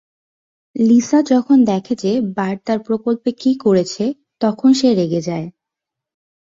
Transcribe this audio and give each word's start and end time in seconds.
Lisa 0.75 1.19
যখন 1.31 1.57
দেখে 1.65 1.93
যে, 1.95 2.11
বার্ট 2.37 2.59
তার 2.65 2.79
প্রকল্পে 2.79 3.29
কী 3.41 3.51
করেছে, 3.55 4.03
তখন 4.41 4.69
সে 4.73 4.89
রেগে 4.93 5.21
যায়। 5.21 5.47